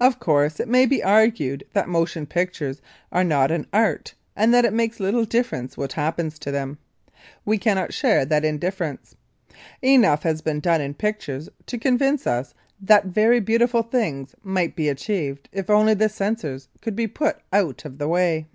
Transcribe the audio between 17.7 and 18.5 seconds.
of the way.